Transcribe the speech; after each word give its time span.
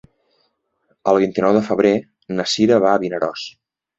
El 1.11 1.19
vint-i-nou 1.23 1.53
de 1.57 1.61
febrer 1.67 1.93
na 2.39 2.47
Sira 2.53 2.81
va 2.87 2.95
a 2.95 3.03
Vinaròs. 3.07 3.45